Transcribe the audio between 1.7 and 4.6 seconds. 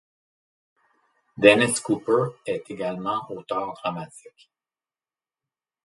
Cooper est également auteur dramatique.